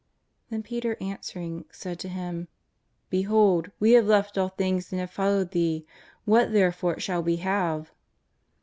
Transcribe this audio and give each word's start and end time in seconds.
Then 0.49 0.63
Peter 0.63 0.97
answering, 0.99 1.65
said 1.71 1.99
to 1.99 2.09
Him:" 2.09 2.47
Behold, 3.11 3.69
we 3.79 3.91
have 3.91 4.07
left 4.07 4.35
all 4.35 4.49
things 4.49 4.91
and 4.91 4.99
have 4.99 5.11
followed 5.11 5.51
Thee: 5.51 5.85
what 6.25 6.53
there 6.53 6.71
fore 6.71 6.99
shall 6.99 7.21
we 7.21 7.35
have 7.35 7.91